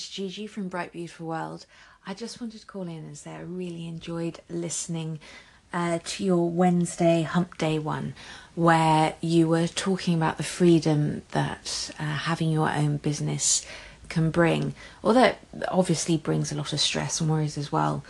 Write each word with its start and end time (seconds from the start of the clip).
it's 0.00 0.08
Gigi 0.08 0.46
from 0.46 0.68
Bright 0.68 0.92
Beautiful 0.92 1.26
World. 1.26 1.66
I 2.06 2.14
just 2.14 2.40
wanted 2.40 2.62
to 2.62 2.66
call 2.66 2.84
in 2.84 3.04
and 3.04 3.18
say 3.18 3.32
I 3.32 3.42
really 3.42 3.86
enjoyed 3.86 4.40
listening 4.48 5.20
uh, 5.74 5.98
to 6.02 6.24
your 6.24 6.48
Wednesday 6.48 7.20
Hump 7.20 7.58
Day 7.58 7.78
one, 7.78 8.14
where 8.54 9.16
you 9.20 9.46
were 9.46 9.66
talking 9.66 10.14
about 10.14 10.38
the 10.38 10.42
freedom 10.42 11.20
that 11.32 11.90
uh, 11.98 12.04
having 12.04 12.50
your 12.50 12.70
own 12.70 12.96
business 12.96 13.66
can 14.08 14.30
bring, 14.30 14.74
although 15.04 15.24
it 15.24 15.38
obviously 15.68 16.16
brings 16.16 16.50
a 16.50 16.54
lot 16.54 16.72
of 16.72 16.80
stress 16.80 17.20
and 17.20 17.28
worries 17.28 17.58
as 17.58 17.70
well, 17.70 18.02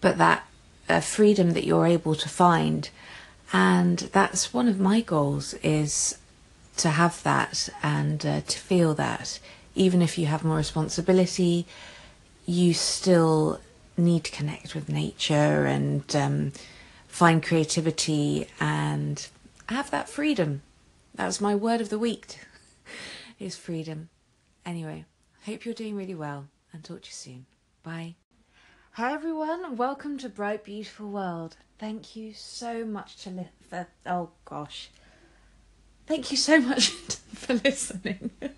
but 0.00 0.18
that 0.18 0.48
uh, 0.88 0.98
freedom 0.98 1.52
that 1.52 1.64
you're 1.64 1.86
able 1.86 2.16
to 2.16 2.28
find. 2.28 2.90
And 3.52 4.00
that's 4.00 4.52
one 4.52 4.66
of 4.66 4.80
my 4.80 5.00
goals 5.00 5.54
is 5.62 6.18
to 6.78 6.88
have 6.88 7.22
that 7.22 7.68
and 7.84 8.26
uh, 8.26 8.40
to 8.40 8.58
feel 8.58 8.94
that 8.94 9.38
even 9.76 10.02
if 10.02 10.18
you 10.18 10.26
have 10.26 10.42
more 10.42 10.56
responsibility, 10.56 11.66
you 12.46 12.74
still 12.74 13.60
need 13.96 14.24
to 14.24 14.32
connect 14.32 14.74
with 14.74 14.88
nature 14.88 15.66
and 15.66 16.16
um, 16.16 16.52
find 17.06 17.42
creativity 17.42 18.48
and 18.58 19.28
have 19.68 19.90
that 19.90 20.08
freedom. 20.08 20.62
That 21.14 21.26
was 21.26 21.40
my 21.40 21.54
word 21.54 21.80
of 21.80 21.90
the 21.90 21.98
week. 21.98 22.40
is 23.38 23.56
freedom. 23.56 24.08
Anyway, 24.64 25.04
hope 25.44 25.64
you're 25.64 25.74
doing 25.74 25.94
really 25.94 26.14
well 26.14 26.46
and 26.72 26.82
talk 26.82 27.02
to 27.02 27.08
you 27.08 27.12
soon. 27.12 27.46
Bye. 27.82 28.14
Hi 28.92 29.12
everyone, 29.12 29.76
welcome 29.76 30.16
to 30.18 30.28
Bright 30.30 30.64
Beautiful 30.64 31.10
World. 31.10 31.56
Thank 31.78 32.16
you 32.16 32.32
so 32.32 32.84
much 32.84 33.16
to 33.24 33.30
li- 33.30 33.48
for 33.68 33.86
oh 34.06 34.30
gosh. 34.46 34.90
Thank 36.06 36.30
you 36.30 36.38
so 36.38 36.60
much 36.60 36.88
for 37.34 37.54
listening. 37.54 38.30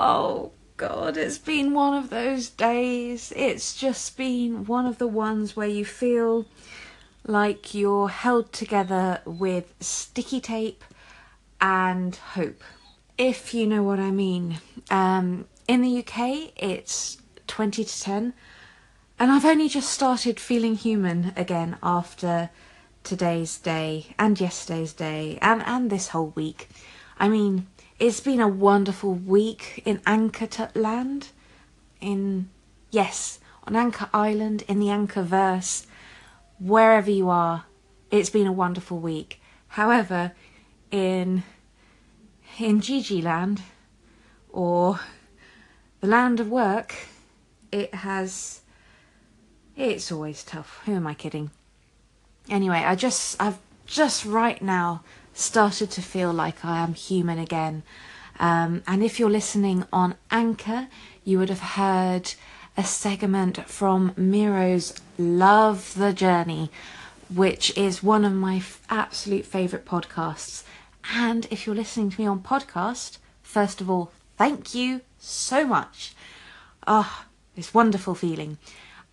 oh 0.00 0.50
god, 0.78 1.18
it's 1.18 1.36
been 1.36 1.74
one 1.74 1.94
of 1.94 2.08
those 2.08 2.48
days. 2.48 3.34
It's 3.36 3.76
just 3.76 4.16
been 4.16 4.64
one 4.64 4.86
of 4.86 4.96
the 4.96 5.06
ones 5.06 5.54
where 5.54 5.68
you 5.68 5.84
feel 5.84 6.46
like 7.26 7.74
you're 7.74 8.08
held 8.08 8.50
together 8.50 9.20
with 9.26 9.74
sticky 9.78 10.40
tape 10.40 10.82
and 11.60 12.16
hope. 12.16 12.62
If 13.18 13.52
you 13.52 13.66
know 13.66 13.82
what 13.82 14.00
I 14.00 14.10
mean. 14.10 14.60
Um, 14.90 15.46
in 15.68 15.82
the 15.82 15.98
UK, 15.98 16.52
it's 16.56 17.18
20 17.46 17.84
to 17.84 18.00
10, 18.02 18.32
and 19.18 19.30
I've 19.30 19.44
only 19.44 19.68
just 19.68 19.90
started 19.90 20.40
feeling 20.40 20.76
human 20.76 21.34
again 21.36 21.76
after 21.82 22.48
today's 23.04 23.58
day 23.58 24.14
and 24.18 24.40
yesterday's 24.40 24.94
day 24.94 25.38
and, 25.42 25.62
and 25.66 25.90
this 25.90 26.08
whole 26.08 26.32
week. 26.34 26.70
I 27.18 27.28
mean, 27.28 27.66
it's 28.00 28.20
been 28.20 28.40
a 28.40 28.48
wonderful 28.48 29.12
week 29.12 29.82
in 29.84 30.00
Anchor 30.06 30.70
Land. 30.74 31.28
In, 32.00 32.48
yes, 32.90 33.40
on 33.64 33.76
Anchor 33.76 34.08
Island, 34.14 34.64
in 34.66 34.80
the 34.80 34.88
Anchor 34.88 35.22
verse, 35.22 35.86
wherever 36.58 37.10
you 37.10 37.28
are, 37.28 37.66
it's 38.10 38.30
been 38.30 38.46
a 38.46 38.52
wonderful 38.52 38.98
week. 38.98 39.40
However, 39.68 40.32
in 40.90 41.44
in 42.58 42.80
Gigi 42.80 43.22
Land 43.22 43.62
or 44.48 44.98
the 46.00 46.06
land 46.06 46.40
of 46.40 46.48
work, 46.48 46.94
it 47.70 47.94
has 47.94 48.62
it's 49.76 50.10
always 50.10 50.42
tough. 50.42 50.80
Who 50.86 50.94
am 50.94 51.06
I 51.06 51.12
kidding? 51.12 51.50
Anyway, 52.48 52.78
I 52.78 52.94
just 52.94 53.36
I've 53.40 53.58
just 53.86 54.24
right 54.24 54.60
now 54.62 55.02
started 55.34 55.90
to 55.92 56.02
feel 56.02 56.32
like 56.32 56.64
I 56.64 56.78
am 56.80 56.94
human 56.94 57.38
again. 57.38 57.82
Um, 58.38 58.82
and 58.86 59.02
if 59.02 59.18
you're 59.18 59.30
listening 59.30 59.84
on 59.92 60.14
Anchor, 60.30 60.88
you 61.24 61.38
would 61.38 61.50
have 61.50 61.60
heard 61.60 62.32
a 62.76 62.84
segment 62.84 63.68
from 63.68 64.12
Miro's 64.16 64.94
Love 65.18 65.94
the 65.94 66.12
Journey, 66.12 66.70
which 67.32 67.76
is 67.76 68.02
one 68.02 68.24
of 68.24 68.32
my 68.32 68.56
f- 68.56 68.80
absolute 68.88 69.44
favourite 69.44 69.84
podcasts. 69.84 70.64
And 71.14 71.46
if 71.50 71.66
you're 71.66 71.76
listening 71.76 72.10
to 72.10 72.20
me 72.20 72.26
on 72.26 72.40
podcast, 72.40 73.18
first 73.42 73.80
of 73.80 73.90
all, 73.90 74.12
thank 74.36 74.74
you 74.74 75.02
so 75.18 75.66
much. 75.66 76.14
Oh, 76.86 77.24
this 77.56 77.74
wonderful 77.74 78.14
feeling. 78.14 78.56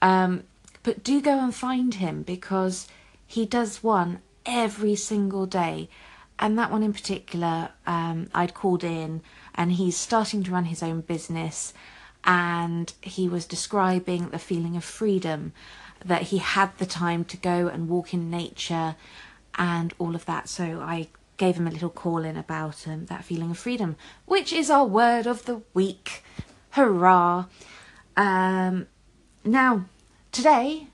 Um, 0.02 0.44
but 0.84 1.04
do 1.04 1.22
go 1.22 1.40
and 1.40 1.54
find 1.54 1.96
him 1.96 2.24
because 2.24 2.88
he 3.26 3.46
does 3.46 3.84
one 3.84 4.20
every 4.46 4.96
single 4.96 5.46
day. 5.46 5.90
And 6.40 6.58
that 6.58 6.72
one 6.72 6.84
in 6.84 6.94
particular, 6.94 7.70
um, 7.86 8.30
I'd 8.34 8.54
called 8.54 8.84
in, 8.84 9.22
and 9.56 9.72
he's 9.72 9.98
starting 9.98 10.44
to 10.44 10.52
run 10.52 10.66
his 10.66 10.84
own 10.84 11.02
business. 11.02 11.74
And 12.24 12.94
he 13.02 13.28
was 13.28 13.46
describing 13.46 14.30
the 14.30 14.40
feeling 14.40 14.76
of 14.76 14.84
freedom 14.84 15.54
that 16.06 16.24
he 16.24 16.38
had 16.38 16.78
the 16.78 16.86
time 16.86 17.26
to 17.26 17.38
go 17.38 17.68
and 17.68 17.90
walk 17.90 18.14
in 18.14 18.30
nature 18.30 18.96
and 19.56 19.94
all 19.98 20.16
of 20.16 20.26
that. 20.26 20.48
So 20.48 20.80
I 20.80 21.08
gave 21.38 21.56
him 21.56 21.68
a 21.68 21.72
little 21.72 21.90
call 21.90 22.24
in 22.24 22.38
about 22.38 22.88
um, 22.88 23.06
that 23.08 23.24
feeling 23.24 23.52
of 23.52 23.58
freedom, 23.58 23.96
which 24.26 24.52
is 24.52 24.70
our 24.70 24.86
word 24.86 25.28
of 25.28 25.46
the 25.46 25.62
week. 25.74 26.24
Hurrah! 26.72 27.46
Um, 28.16 28.88
now, 29.44 29.86
today 30.32 30.88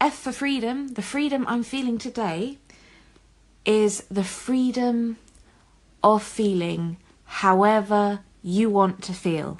F 0.00 0.18
for 0.18 0.32
freedom, 0.32 0.88
the 0.88 1.02
freedom 1.02 1.44
I'm 1.48 1.62
feeling 1.62 1.96
today 1.98 2.58
is 3.64 4.04
the 4.10 4.24
freedom 4.24 5.18
of 6.02 6.22
feeling 6.22 6.96
however 7.24 8.20
you 8.42 8.68
want 8.68 9.02
to 9.02 9.12
feel. 9.12 9.58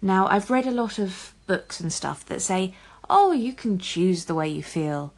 Now, 0.00 0.26
I've 0.26 0.50
read 0.50 0.66
a 0.66 0.72
lot 0.72 0.98
of 0.98 1.34
books 1.46 1.78
and 1.78 1.92
stuff 1.92 2.24
that 2.26 2.42
say, 2.42 2.74
oh, 3.08 3.32
you 3.32 3.52
can 3.52 3.78
choose 3.78 4.24
the 4.24 4.34
way 4.34 4.48
you 4.48 4.62
feel. 4.62 5.12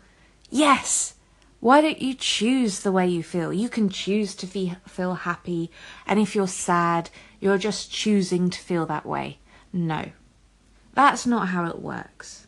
Yes! 0.50 1.14
Why 1.60 1.80
don't 1.80 2.02
you 2.02 2.12
choose 2.12 2.80
the 2.80 2.92
way 2.92 3.06
you 3.06 3.22
feel? 3.22 3.50
You 3.50 3.70
can 3.70 3.88
choose 3.88 4.34
to 4.34 4.46
fe- 4.46 4.76
feel 4.86 5.14
happy, 5.14 5.70
and 6.06 6.20
if 6.20 6.34
you're 6.34 6.46
sad, 6.46 7.08
you're 7.40 7.56
just 7.56 7.90
choosing 7.90 8.50
to 8.50 8.58
feel 8.58 8.84
that 8.84 9.06
way. 9.06 9.38
No, 9.72 10.10
that's 10.92 11.24
not 11.24 11.48
how 11.48 11.64
it 11.64 11.80
works. 11.80 12.46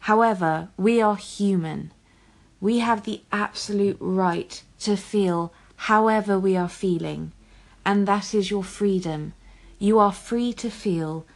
However, 0.00 0.70
we 0.76 1.00
are 1.00 1.14
human. 1.14 1.92
We 2.60 2.78
have 2.78 3.04
the 3.04 3.22
absolute 3.32 3.96
right 4.00 4.62
to 4.80 4.96
feel 4.96 5.52
however 5.76 6.38
we 6.38 6.56
are 6.56 6.68
feeling, 6.68 7.32
and 7.84 8.06
that 8.08 8.34
is 8.34 8.50
your 8.50 8.64
freedom. 8.64 9.34
You 9.78 9.98
are 9.98 10.12
free 10.12 10.52
to 10.54 10.70
feel 10.70 11.26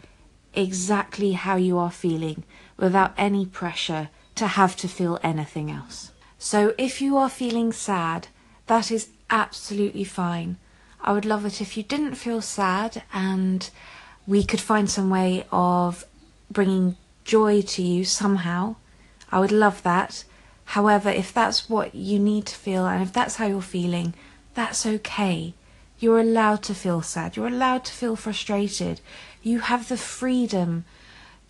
exactly 0.54 1.32
how 1.32 1.56
you 1.56 1.78
are 1.78 1.90
feeling 1.90 2.44
without 2.76 3.12
any 3.16 3.44
pressure 3.44 4.08
to 4.36 4.46
have 4.46 4.76
to 4.76 4.88
feel 4.88 5.18
anything 5.22 5.70
else. 5.70 6.12
So 6.38 6.74
if 6.78 7.02
you 7.02 7.16
are 7.16 7.28
feeling 7.28 7.72
sad, 7.72 8.28
that 8.66 8.90
is 8.90 9.08
absolutely 9.28 10.04
fine. 10.04 10.56
I 11.00 11.12
would 11.12 11.24
love 11.24 11.44
it 11.44 11.60
if 11.60 11.76
you 11.76 11.82
didn't 11.82 12.14
feel 12.14 12.40
sad 12.40 13.02
and 13.12 13.68
we 14.26 14.44
could 14.44 14.60
find 14.60 14.88
some 14.90 15.10
way 15.10 15.46
of 15.50 16.04
bringing 16.50 16.96
joy 17.24 17.62
to 17.62 17.82
you 17.82 18.04
somehow. 18.04 18.76
I 19.30 19.40
would 19.40 19.52
love 19.52 19.82
that. 19.82 20.24
However, 20.72 21.08
if 21.08 21.32
that's 21.32 21.70
what 21.70 21.94
you 21.94 22.18
need 22.18 22.44
to 22.46 22.54
feel 22.54 22.86
and 22.86 23.02
if 23.02 23.10
that's 23.10 23.36
how 23.36 23.46
you're 23.46 23.62
feeling, 23.62 24.12
that's 24.52 24.84
okay. 24.84 25.54
You're 25.98 26.20
allowed 26.20 26.62
to 26.64 26.74
feel 26.74 27.00
sad. 27.00 27.36
You're 27.36 27.46
allowed 27.46 27.86
to 27.86 27.92
feel 27.92 28.16
frustrated. 28.16 29.00
You 29.42 29.60
have 29.60 29.88
the 29.88 29.96
freedom 29.96 30.84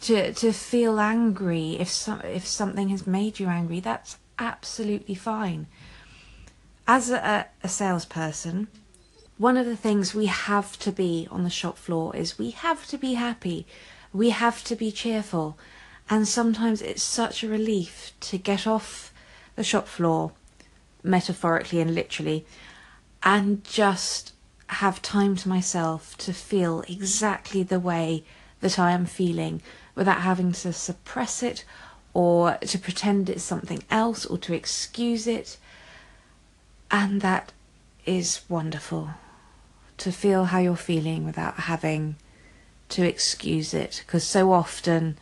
to 0.03 0.33
to 0.35 0.53
feel 0.53 1.01
angry 1.01 1.77
if 1.81 1.89
some, 1.89 2.21
if 2.21 2.47
something 2.47 2.91
has 2.91 3.09
made 3.09 3.41
you 3.41 3.49
angry. 3.49 3.81
That's 3.81 4.19
absolutely 4.39 5.17
fine. 5.17 5.67
As 6.87 7.11
a, 7.11 7.47
a 7.65 7.69
salesperson, 7.69 8.69
one 9.37 9.57
of 9.57 9.67
the 9.67 9.77
things 9.77 10.15
we 10.15 10.27
have 10.27 10.79
to 10.79 10.93
be 10.93 11.27
on 11.29 11.43
the 11.43 11.51
shop 11.51 11.77
floor 11.77 12.15
is 12.15 12.39
we 12.39 12.51
have 12.51 12.87
to 12.87 12.97
be 12.97 13.15
happy. 13.15 13.67
We 14.13 14.31
have 14.31 14.63
to 14.65 14.77
be 14.77 14.93
cheerful. 14.93 15.59
And 16.11 16.27
sometimes 16.27 16.81
it's 16.81 17.03
such 17.03 17.43
a 17.43 17.49
relief 17.49 18.13
to 18.21 18.39
get 18.39 18.67
off 18.67 19.13
the 19.57 19.65
shop 19.65 19.87
floor, 19.87 20.33
metaphorically 21.03 21.81
and 21.81 21.95
literally, 21.95 22.47
and 23.23 23.63
just 23.65 24.33
have 24.69 25.03
time 25.03 25.37
to 25.37 25.49
myself 25.49 26.17
to 26.19 26.33
feel 26.33 26.83
exactly 26.89 27.63
the 27.63 27.81
way 27.81 28.25
that 28.61 28.79
I 28.79 28.93
am 28.93 29.07
feeling 29.07 29.63
without 29.95 30.21
having 30.21 30.53
to 30.53 30.73
suppress 30.73 31.43
it 31.43 31.65
or 32.15 32.59
to 32.59 32.79
pretend 32.79 33.29
it's 33.29 33.43
something 33.43 33.83
else 33.91 34.25
or 34.27 34.39
to 34.39 34.55
excuse 34.55 35.27
it. 35.27 35.57
And 36.91 37.21
that 37.21 37.53
is 38.07 38.41
wonderful 38.49 39.11
to 39.99 40.13
feel 40.13 40.47
how 40.47 40.59
you're 40.59 40.77
feeling 40.77 41.25
without 41.27 41.55
having 41.61 42.17
to 42.91 43.07
excuse 43.07 43.75
it 43.75 44.03
because 44.07 44.25
so 44.25 44.53
often 44.53 45.19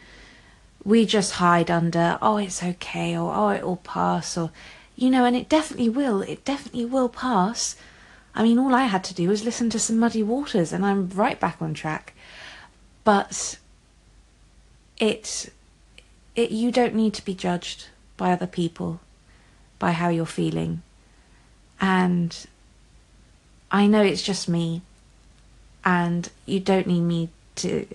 we 0.87 1.05
just 1.05 1.33
hide 1.33 1.69
under, 1.69 2.17
oh, 2.23 2.37
it's 2.37 2.62
okay, 2.62 3.19
or 3.19 3.35
oh, 3.35 3.50
it'll 3.50 3.79
pass, 3.79 4.38
or, 4.38 4.53
you 4.94 5.11
know, 5.11 5.25
and 5.25 5.35
it 5.35 5.49
definitely 5.49 5.88
will, 5.88 6.23
it 6.23 6.44
definitely 6.44 6.85
will 6.85 7.09
pass. 7.09 7.75
I 8.37 8.44
mean, 8.44 8.56
all 8.56 8.73
I 8.73 8.85
had 8.85 9.03
to 9.05 9.15
do 9.15 9.29
was 9.29 9.44
listen 9.44 9.69
to 9.71 9.81
some 9.81 9.99
muddy 9.99 10.23
waters 10.23 10.73
and 10.73 10.87
I'm 10.87 11.09
right 11.09 11.41
back 11.41 11.61
on 11.61 11.75
track. 11.75 12.15
But 13.03 13.59
it, 14.99 15.53
it, 16.37 16.53
you 16.53 16.71
don't 16.71 16.94
need 16.94 17.15
to 17.15 17.25
be 17.25 17.35
judged 17.35 17.88
by 18.17 18.31
other 18.31 18.47
people, 18.47 19.00
by 19.81 19.91
how 19.91 20.09
you're 20.09 20.25
feeling. 20.25 20.83
And 21.81 22.47
I 23.73 23.88
know 23.88 24.03
it's 24.03 24.23
just 24.23 24.49
me, 24.49 24.83
and 25.85 26.31
you 26.47 26.61
don't 26.61 26.87
need 26.87 27.03
me 27.03 27.29
to 27.56 27.87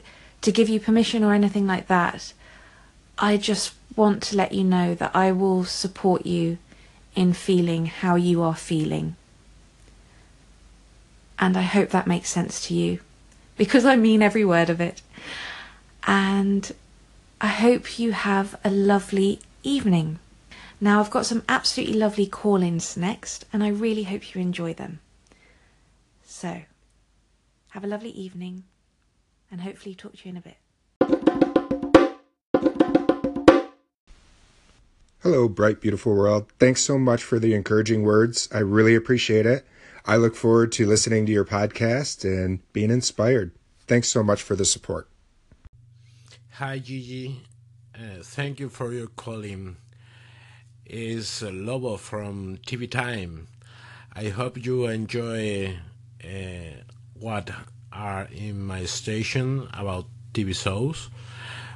to 0.42 0.52
give 0.52 0.70
you 0.70 0.80
permission 0.80 1.24
or 1.24 1.34
anything 1.34 1.68
like 1.68 1.88
that. 1.88 2.34
I 3.24 3.38
just 3.38 3.76
want 3.96 4.24
to 4.24 4.36
let 4.36 4.52
you 4.52 4.64
know 4.64 4.96
that 4.96 5.16
I 5.16 5.32
will 5.32 5.64
support 5.64 6.26
you 6.26 6.58
in 7.16 7.34
feeling 7.34 7.86
how 7.86 8.16
you 8.16 8.42
are 8.42 8.56
feeling. 8.56 9.16
And 11.38 11.56
I 11.56 11.62
hope 11.62 11.90
that 11.90 12.08
makes 12.08 12.30
sense 12.30 12.66
to 12.68 12.74
you 12.74 13.00
because 13.58 13.86
I 13.86 13.96
mean 13.96 14.24
every 14.24 14.44
word 14.44 14.72
of 14.72 14.82
it. 14.82 15.04
And 16.08 16.72
I 17.40 17.48
hope 17.48 18.00
you 18.00 18.12
have 18.12 18.60
a 18.64 18.72
lovely 18.72 19.40
evening. 19.62 20.18
Now, 20.80 21.00
I've 21.00 21.12
got 21.12 21.28
some 21.28 21.44
absolutely 21.48 22.00
lovely 22.00 22.26
call 22.26 22.64
ins 22.64 22.98
next, 22.98 23.46
and 23.54 23.64
I 23.64 23.68
really 23.68 24.04
hope 24.04 24.34
you 24.34 24.42
enjoy 24.42 24.74
them. 24.74 25.00
So, 26.26 26.62
have 27.70 27.84
a 27.84 27.88
lovely 27.88 28.10
evening, 28.10 28.64
and 29.52 29.62
hopefully, 29.62 29.94
talk 29.94 30.14
to 30.14 30.20
you 30.26 30.32
in 30.32 30.38
a 30.38 30.42
bit. 30.42 30.58
Hello, 35.32 35.48
bright, 35.48 35.80
beautiful 35.80 36.14
world. 36.14 36.52
Thanks 36.60 36.82
so 36.82 37.00
much 37.00 37.24
for 37.24 37.40
the 37.40 37.54
encouraging 37.54 38.04
words. 38.04 38.50
I 38.52 38.58
really 38.58 38.96
appreciate 38.96 39.46
it. 39.46 39.66
I 40.06 40.18
look 40.18 40.36
forward 40.36 40.74
to 40.74 40.86
listening 40.86 41.26
to 41.26 41.32
your 41.32 41.46
podcast 41.46 42.26
and 42.26 42.60
being 42.74 42.92
inspired. 42.92 43.54
Thanks 43.88 44.10
so 44.10 44.24
much 44.24 44.44
for 44.44 44.58
the 44.58 44.66
support. 44.66 45.08
Hi, 46.56 46.80
Gigi. 46.80 47.40
Uh, 47.96 48.22
thank 48.22 48.60
you 48.60 48.68
for 48.68 48.92
your 48.92 49.08
calling. 49.08 49.78
Is 50.86 51.42
Lobo 51.42 51.96
from 51.96 52.58
TV 52.68 52.92
Time. 52.92 53.48
I 54.14 54.28
hope 54.36 54.58
you 54.62 54.88
enjoy 54.88 55.80
uh, 56.22 56.76
what 57.14 57.52
are 57.94 58.28
in 58.34 58.62
my 58.62 58.84
station 58.84 59.70
about 59.72 60.08
TV 60.34 60.54
shows, 60.54 61.10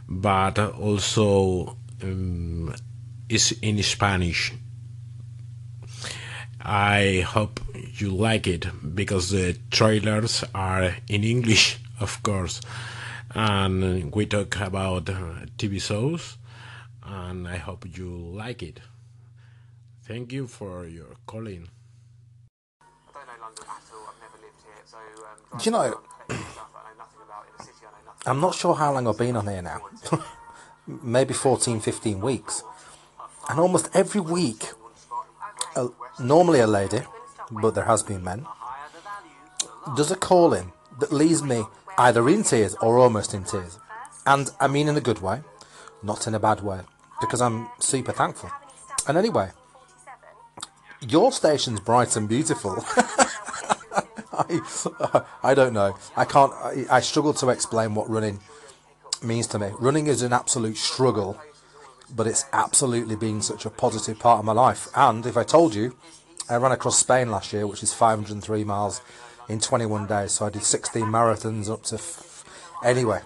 but 0.09 0.59
also 0.59 1.77
um, 2.03 2.75
is 3.29 3.57
in 3.61 3.81
Spanish. 3.83 4.53
I 6.61 7.23
hope 7.27 7.59
you 7.99 8.09
like 8.09 8.47
it 8.47 8.67
because 8.95 9.29
the 9.29 9.57
trailers 9.71 10.43
are 10.53 10.95
in 11.07 11.23
English, 11.23 11.79
of 11.99 12.21
course, 12.23 12.61
and 13.33 14.13
we 14.13 14.25
talk 14.25 14.59
about 14.59 15.09
uh, 15.09 15.45
TV 15.57 15.81
shows, 15.81 16.37
and 17.03 17.47
I 17.47 17.57
hope 17.57 17.85
you 17.97 18.09
like 18.09 18.63
it. 18.63 18.79
Thank 20.03 20.33
you 20.33 20.47
for 20.47 20.85
your 20.87 21.15
calling. 21.25 21.69
Do 25.57 25.63
you 25.63 25.71
know? 25.71 25.99
I'm 28.25 28.41
not 28.41 28.55
sure 28.55 28.73
how 28.73 28.91
long 28.91 29.07
I've 29.07 29.17
been 29.17 29.35
on 29.35 29.47
here 29.47 29.61
now. 29.61 29.81
Maybe 30.87 31.33
14, 31.33 31.79
15 31.79 32.19
weeks. 32.19 32.63
And 33.49 33.59
almost 33.59 33.89
every 33.93 34.21
week, 34.21 34.71
a, 35.75 35.87
normally 36.19 36.59
a 36.59 36.67
lady, 36.67 37.01
but 37.51 37.75
there 37.75 37.85
has 37.85 38.03
been 38.03 38.23
men, 38.23 38.45
does 39.95 40.11
a 40.11 40.15
call 40.15 40.53
in 40.53 40.71
that 40.99 41.11
leaves 41.11 41.43
me 41.43 41.63
either 41.97 42.27
in 42.27 42.43
tears 42.43 42.75
or 42.81 42.97
almost 42.97 43.33
in 43.33 43.43
tears. 43.43 43.79
And 44.25 44.49
I 44.59 44.67
mean 44.67 44.87
in 44.87 44.97
a 44.97 45.01
good 45.01 45.21
way, 45.21 45.41
not 46.01 46.27
in 46.27 46.33
a 46.33 46.39
bad 46.39 46.61
way, 46.61 46.81
because 47.21 47.41
I'm 47.41 47.67
super 47.79 48.11
thankful. 48.11 48.49
And 49.07 49.17
anyway, 49.17 49.51
your 51.01 51.31
station's 51.31 51.79
bright 51.79 52.15
and 52.15 52.27
beautiful. 52.27 52.83
I, 54.37 55.23
I 55.43 55.53
don't 55.53 55.73
know. 55.73 55.95
I 56.15 56.25
can't. 56.25 56.51
I, 56.53 56.85
I 56.89 56.99
struggle 56.99 57.33
to 57.35 57.49
explain 57.49 57.95
what 57.95 58.09
running 58.09 58.39
means 59.23 59.47
to 59.47 59.59
me. 59.59 59.71
Running 59.79 60.07
is 60.07 60.21
an 60.21 60.33
absolute 60.33 60.77
struggle 60.77 61.39
but 62.13 62.27
it's 62.27 62.45
absolutely 62.53 63.15
been 63.15 63.41
such 63.41 63.65
a 63.65 63.69
positive 63.69 64.19
part 64.19 64.39
of 64.39 64.45
my 64.45 64.53
life. 64.53 64.87
And 64.95 65.25
if 65.25 65.37
I 65.37 65.43
told 65.43 65.73
you, 65.73 65.95
I 66.49 66.57
ran 66.57 66.71
across 66.71 66.99
Spain 66.99 67.31
last 67.31 67.53
year, 67.53 67.65
which 67.65 67.81
is 67.81 67.93
503 67.93 68.63
miles 68.63 69.01
in 69.49 69.59
21 69.59 70.07
days. 70.07 70.33
So 70.33 70.45
I 70.45 70.49
did 70.49 70.63
16 70.63 71.03
marathons 71.03 71.69
up 71.69 71.83
to. 71.83 71.95
F- 71.95 72.35
anyway. 72.83 73.21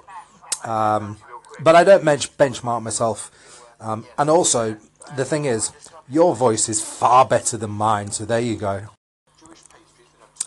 Um, 0.63 1.17
but 1.61 1.75
I 1.75 1.83
don't 1.83 2.03
bench- 2.03 2.35
benchmark 2.37 2.81
myself. 2.81 3.31
Um, 3.79 4.05
and 4.17 4.29
also, 4.29 4.77
the 5.15 5.25
thing 5.25 5.45
is, 5.45 5.71
your 6.07 6.35
voice 6.35 6.69
is 6.69 6.81
far 6.81 7.25
better 7.25 7.57
than 7.57 7.71
mine, 7.71 8.11
so 8.11 8.25
there 8.25 8.39
you 8.39 8.57
go. 8.57 8.87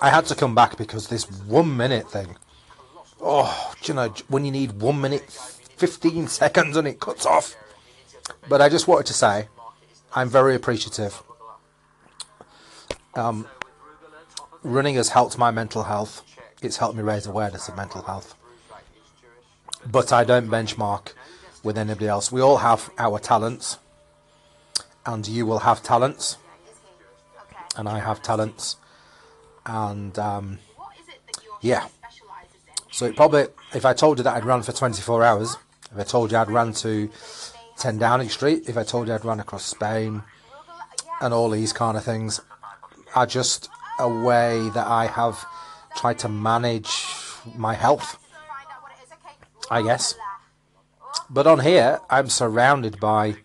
I 0.01 0.11
had 0.11 0.27
to 0.27 0.35
come 0.35 0.55
back 0.55 0.77
because 0.77 1.09
this 1.09 1.31
one 1.31 1.77
minute 1.77 2.11
thing. 2.11 2.37
Oh, 3.21 3.73
you 3.85 3.95
know, 3.95 4.13
when 4.29 4.45
you 4.45 4.51
need 4.51 4.81
one 4.81 5.01
minute, 5.01 5.31
15 5.77 6.27
seconds 6.27 6.77
and 6.77 6.89
it 6.89 6.99
cuts 6.99 7.25
off. 7.25 7.55
But 8.49 8.61
I 8.61 8.69
just 8.69 8.89
wanted 8.89 9.07
to 9.07 9.15
say, 9.15 9.49
I'm 10.15 10.29
very 10.29 10.55
appreciative. 10.55 11.23
Um, 13.15 13.47
running 14.63 14.95
has 14.97 15.11
helped 15.11 15.39
my 15.39 15.51
mental 15.51 15.85
health. 15.85 16.23
It's 16.61 16.77
helped 16.77 16.97
me 16.97 17.03
raise 17.03 17.27
awareness 17.27 17.69
of 17.69 17.77
mental 17.77 18.03
health. 18.03 18.35
But 19.91 20.13
I 20.13 20.25
don't 20.25 20.49
benchmark 20.49 21.13
with 21.63 21.77
anybody 21.77 22.09
else. 22.09 22.31
We 22.31 22.41
all 22.41 22.59
have 22.59 22.91
our 22.99 23.19
talents, 23.19 23.79
and 25.05 25.27
you 25.27 25.47
will 25.47 25.61
have 25.61 25.83
talents, 25.83 26.37
and 27.77 27.89
I 27.89 27.99
have 27.99 28.23
talents, 28.23 28.77
and 29.67 30.17
um, 30.19 30.59
yeah. 31.61 31.87
So 32.91 33.07
it 33.07 33.17
probably, 33.17 33.47
if 33.75 33.85
I 33.85 33.95
told 33.95 34.19
you 34.19 34.25
that 34.25 34.37
I'd 34.37 34.45
run 34.45 34.63
for 34.63 34.73
24 34.73 35.25
hours, 35.25 35.57
if 35.91 35.99
I 35.99 36.03
told 36.05 36.31
you 36.31 36.39
I'd 36.39 36.51
run 36.51 36.73
to 36.75 37.11
10 37.83 37.99
Downing 37.99 38.29
Street, 38.29 38.69
if 38.69 38.77
I 38.77 38.85
told 38.85 39.09
you 39.09 39.15
I'd 39.15 39.25
run 39.25 39.41
across 39.41 39.65
Spain 39.65 40.23
and 41.21 41.35
all 41.35 41.51
these 41.51 41.73
kind 41.73 41.97
of 41.97 42.05
things, 42.05 42.41
are 43.17 43.27
just 43.27 43.69
a 43.99 44.09
way 44.09 44.69
that 44.69 44.87
I 44.87 45.07
have 45.07 45.45
tried 45.97 46.21
to 46.21 46.29
manage 46.29 47.05
my 47.57 47.75
health, 47.75 48.25
I 49.69 49.83
guess. 49.83 50.15
But 51.29 51.49
on 51.49 51.59
here, 51.59 51.99
I'm 52.09 52.29
surrounded 52.29 53.01
by 53.01 53.39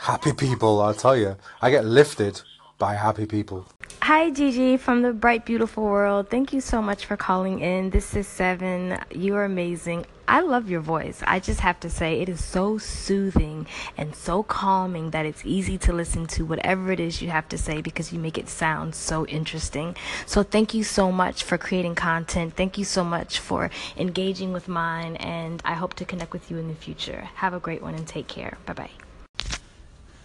happy 0.00 0.34
people, 0.34 0.82
I'll 0.82 0.92
tell 0.92 1.16
you. 1.16 1.38
I 1.62 1.70
get 1.70 1.86
lifted 1.86 2.42
by 2.78 2.96
happy 2.96 3.24
people. 3.24 3.66
Hi, 4.04 4.30
Gigi 4.30 4.78
from 4.78 5.02
the 5.02 5.12
Bright 5.12 5.46
Beautiful 5.46 5.84
World. 5.84 6.28
Thank 6.28 6.52
you 6.52 6.60
so 6.60 6.82
much 6.82 7.06
for 7.06 7.16
calling 7.16 7.60
in. 7.60 7.90
This 7.90 8.16
is 8.16 8.26
Seven. 8.26 8.98
You 9.12 9.36
are 9.36 9.44
amazing. 9.44 10.06
I 10.26 10.40
love 10.40 10.68
your 10.68 10.80
voice. 10.80 11.22
I 11.24 11.38
just 11.38 11.60
have 11.60 11.78
to 11.78 11.88
say, 11.88 12.20
it 12.20 12.28
is 12.28 12.42
so 12.42 12.78
soothing 12.78 13.64
and 13.96 14.12
so 14.12 14.42
calming 14.42 15.10
that 15.10 15.24
it's 15.24 15.46
easy 15.46 15.78
to 15.78 15.92
listen 15.92 16.26
to 16.34 16.44
whatever 16.44 16.90
it 16.90 16.98
is 16.98 17.22
you 17.22 17.30
have 17.30 17.48
to 17.50 17.56
say 17.56 17.80
because 17.80 18.12
you 18.12 18.18
make 18.18 18.38
it 18.38 18.48
sound 18.48 18.96
so 18.96 19.24
interesting. 19.26 19.94
So, 20.26 20.42
thank 20.42 20.74
you 20.74 20.82
so 20.82 21.12
much 21.12 21.44
for 21.44 21.56
creating 21.56 21.94
content. 21.94 22.54
Thank 22.56 22.78
you 22.78 22.84
so 22.84 23.04
much 23.04 23.38
for 23.38 23.70
engaging 23.96 24.52
with 24.52 24.66
mine, 24.66 25.14
and 25.14 25.62
I 25.64 25.74
hope 25.74 25.94
to 25.94 26.04
connect 26.04 26.32
with 26.32 26.50
you 26.50 26.56
in 26.56 26.66
the 26.66 26.74
future. 26.74 27.28
Have 27.36 27.54
a 27.54 27.60
great 27.60 27.82
one 27.82 27.94
and 27.94 28.08
take 28.08 28.26
care. 28.26 28.58
Bye 28.66 28.72
bye. 28.72 28.90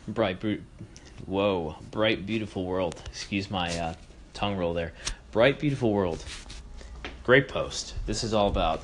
Bright, 0.07 0.39
Whoa, 1.25 1.75
bright, 1.91 2.25
beautiful 2.25 2.63
world. 2.63 3.01
Excuse 3.07 3.49
my 3.49 3.75
uh, 3.77 3.93
tongue 4.33 4.55
roll 4.55 4.73
there. 4.73 4.93
Bright, 5.31 5.59
beautiful 5.59 5.91
world. 5.91 6.23
Great 7.23 7.47
post. 7.47 7.95
This 8.05 8.23
is 8.23 8.33
all 8.33 8.47
about. 8.47 8.81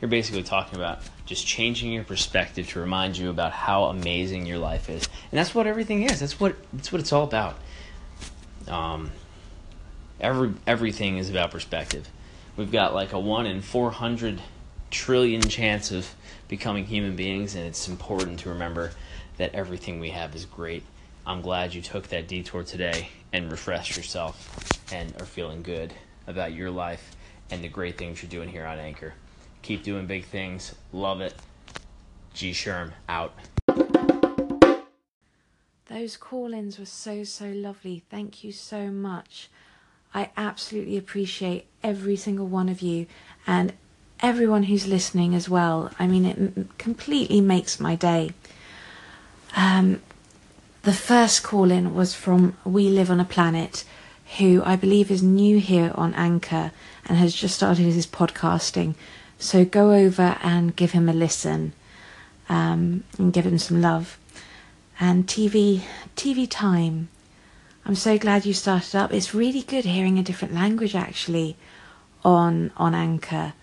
You're 0.00 0.08
basically 0.08 0.42
talking 0.42 0.78
about 0.78 1.00
just 1.26 1.46
changing 1.46 1.92
your 1.92 2.04
perspective 2.04 2.68
to 2.70 2.80
remind 2.80 3.18
you 3.18 3.28
about 3.28 3.52
how 3.52 3.84
amazing 3.84 4.46
your 4.46 4.58
life 4.58 4.88
is, 4.88 5.06
and 5.30 5.38
that's 5.38 5.54
what 5.54 5.66
everything 5.66 6.04
is. 6.04 6.20
That's 6.20 6.40
what 6.40 6.56
that's 6.72 6.90
what 6.90 7.00
it's 7.00 7.12
all 7.12 7.24
about. 7.24 7.58
Um, 8.66 9.10
every 10.20 10.54
everything 10.66 11.18
is 11.18 11.28
about 11.28 11.50
perspective. 11.50 12.08
We've 12.56 12.72
got 12.72 12.94
like 12.94 13.12
a 13.12 13.18
one 13.18 13.46
in 13.46 13.60
four 13.60 13.90
hundred 13.90 14.40
trillion 14.90 15.42
chance 15.42 15.90
of 15.90 16.14
becoming 16.48 16.86
human 16.86 17.16
beings, 17.16 17.54
and 17.54 17.66
it's 17.66 17.86
important 17.86 18.40
to 18.40 18.48
remember 18.48 18.92
that 19.36 19.54
everything 19.54 20.00
we 20.00 20.10
have 20.10 20.34
is 20.34 20.46
great 20.46 20.84
I'm 21.30 21.42
glad 21.42 21.72
you 21.72 21.80
took 21.80 22.08
that 22.08 22.26
detour 22.26 22.64
today 22.64 23.08
and 23.32 23.52
refreshed 23.52 23.96
yourself 23.96 24.92
and 24.92 25.14
are 25.20 25.24
feeling 25.24 25.62
good 25.62 25.94
about 26.26 26.54
your 26.54 26.72
life 26.72 27.14
and 27.52 27.62
the 27.62 27.68
great 27.68 27.96
things 27.96 28.20
you're 28.20 28.28
doing 28.28 28.48
here 28.48 28.66
on 28.66 28.80
Anchor. 28.80 29.14
Keep 29.62 29.84
doing 29.84 30.08
big 30.08 30.24
things. 30.24 30.74
Love 30.92 31.20
it. 31.20 31.36
G 32.34 32.50
Sherm 32.50 32.90
out. 33.08 33.32
Those 35.86 36.16
call 36.16 36.52
ins 36.52 36.80
were 36.80 36.84
so, 36.84 37.22
so 37.22 37.46
lovely. 37.46 38.02
Thank 38.10 38.42
you 38.42 38.50
so 38.50 38.88
much. 38.88 39.50
I 40.12 40.30
absolutely 40.36 40.96
appreciate 40.96 41.66
every 41.80 42.16
single 42.16 42.48
one 42.48 42.68
of 42.68 42.82
you 42.82 43.06
and 43.46 43.72
everyone 44.18 44.64
who's 44.64 44.88
listening 44.88 45.36
as 45.36 45.48
well. 45.48 45.92
I 45.96 46.08
mean, 46.08 46.24
it 46.24 46.76
completely 46.78 47.40
makes 47.40 47.78
my 47.78 47.94
day. 47.94 48.32
Um, 49.56 50.00
the 50.82 50.92
first 50.92 51.42
call 51.42 51.70
in 51.70 51.94
was 51.94 52.14
from 52.14 52.56
We 52.64 52.88
Live 52.88 53.10
on 53.10 53.20
a 53.20 53.24
Planet, 53.24 53.84
who 54.38 54.62
I 54.64 54.76
believe 54.76 55.10
is 55.10 55.22
new 55.22 55.58
here 55.58 55.92
on 55.94 56.14
Anchor 56.14 56.72
and 57.06 57.18
has 57.18 57.34
just 57.34 57.54
started 57.54 57.82
his 57.82 58.06
podcasting. 58.06 58.94
So 59.38 59.64
go 59.64 59.92
over 59.92 60.38
and 60.42 60.74
give 60.74 60.92
him 60.92 61.08
a 61.08 61.12
listen 61.12 61.74
um, 62.48 63.04
and 63.18 63.32
give 63.32 63.44
him 63.44 63.58
some 63.58 63.82
love. 63.82 64.18
And 64.98 65.26
TV, 65.26 65.82
TV 66.16 66.46
time. 66.48 67.08
I'm 67.84 67.94
so 67.94 68.18
glad 68.18 68.46
you 68.46 68.54
started 68.54 68.94
up. 68.94 69.12
It's 69.12 69.34
really 69.34 69.62
good 69.62 69.84
hearing 69.84 70.18
a 70.18 70.22
different 70.22 70.54
language 70.54 70.94
actually 70.94 71.56
on 72.24 72.70
on 72.76 72.94
Anchor. 72.94 73.54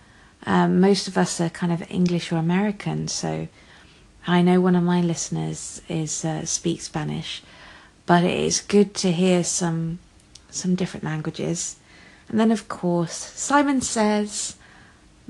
Um, 0.46 0.80
most 0.80 1.08
of 1.08 1.16
us 1.16 1.40
are 1.40 1.50
kind 1.50 1.72
of 1.72 1.88
English 1.90 2.32
or 2.32 2.36
American, 2.36 3.08
so 3.08 3.48
I 4.28 4.42
know 4.42 4.60
one 4.60 4.76
of 4.76 4.84
my 4.84 5.00
listeners 5.00 5.80
is 5.88 6.22
uh, 6.22 6.44
speaks 6.44 6.84
Spanish, 6.84 7.42
but 8.04 8.24
it 8.24 8.38
is 8.38 8.60
good 8.60 8.92
to 8.96 9.10
hear 9.10 9.42
some 9.42 10.00
some 10.50 10.74
different 10.74 11.04
languages. 11.04 11.76
And 12.28 12.38
then, 12.38 12.50
of 12.52 12.68
course, 12.68 13.14
Simon 13.14 13.80
says, 13.80 14.56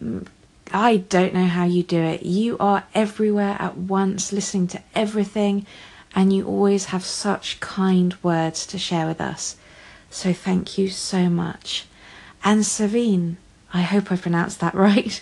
mm, 0.02 0.26
I 0.72 0.96
don't 0.96 1.32
know 1.32 1.46
how 1.46 1.64
you 1.64 1.84
do 1.84 2.00
it. 2.02 2.24
You 2.24 2.56
are 2.58 2.84
everywhere 2.92 3.56
at 3.60 3.76
once, 3.76 4.32
listening 4.32 4.66
to 4.68 4.82
everything, 4.96 5.64
and 6.12 6.32
you 6.32 6.44
always 6.44 6.86
have 6.86 7.04
such 7.04 7.60
kind 7.60 8.16
words 8.20 8.66
to 8.66 8.78
share 8.78 9.06
with 9.06 9.20
us. 9.20 9.54
So 10.10 10.32
thank 10.32 10.76
you 10.76 10.88
so 10.88 11.28
much. 11.28 11.86
And 12.42 12.66
Savine, 12.66 13.36
I 13.72 13.82
hope 13.82 14.10
I 14.10 14.16
pronounced 14.16 14.58
that 14.58 14.74
right. 14.88 15.20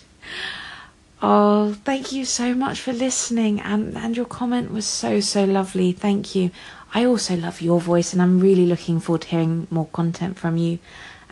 Oh, 1.29 1.73
thank 1.85 2.13
you 2.13 2.25
so 2.25 2.55
much 2.55 2.81
for 2.81 2.93
listening, 2.93 3.61
and, 3.61 3.97
and 3.97 4.17
your 4.17 4.27
comment 4.27 4.71
was 4.71 4.87
so, 4.87 5.19
so 5.19 5.45
lovely. 5.45 5.91
Thank 5.91 6.37
you. 6.37 6.53
I 6.95 7.05
also 7.05 7.35
love 7.35 7.61
your 7.61 7.81
voice, 7.81 8.13
and 8.13 8.23
I'm 8.23 8.39
really 8.39 8.65
looking 8.65 9.01
forward 9.01 9.23
to 9.23 9.29
hearing 9.31 9.67
more 9.69 9.89
content 9.89 10.39
from 10.39 10.57
you. 10.57 10.79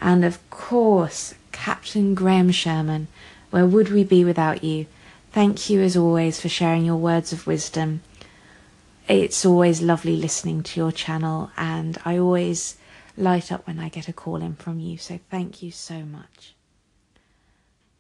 And 0.01 0.25
of 0.25 0.41
course, 0.51 1.35
Captain 1.53 2.17
Graham 2.17 2.51
Sherman, 2.51 3.07
where 3.51 3.67
would 3.67 3.93
we 3.93 4.03
be 4.03 4.25
without 4.25 4.65
you? 4.65 4.87
Thank 5.31 5.71
you 5.71 5.81
as 5.81 5.97
always 5.97 6.41
for 6.41 6.49
sharing 6.49 6.85
your 6.85 6.97
words 6.97 7.33
of 7.33 7.47
wisdom. 7.47 8.01
It's 9.07 9.47
always 9.47 9.81
lovely 9.81 10.17
listening 10.17 10.65
to 10.65 10.81
your 10.81 10.91
channel, 10.91 11.53
and 11.57 11.99
I 12.05 12.19
always 12.19 12.79
light 13.17 13.53
up 13.53 13.65
when 13.65 13.79
I 13.79 13.91
get 13.91 14.09
a 14.09 14.13
call 14.13 14.43
in 14.43 14.57
from 14.57 14.81
you, 14.81 14.99
so 14.99 15.21
thank 15.31 15.63
you 15.63 15.71
so 15.71 16.01
much. 16.01 16.54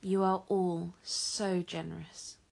You 0.06 0.22
are 0.22 0.42
all 0.48 0.92
so 1.02 1.62
generous. 1.62 2.33